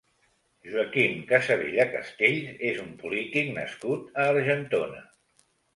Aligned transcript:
Joaquim 0.69 1.19
Casabella 1.33 1.87
Castells 1.93 2.65
és 2.73 2.83
un 2.87 2.91
polític 3.05 3.55
nascut 3.61 4.13
a 4.23 4.31
Argentona. 4.35 5.09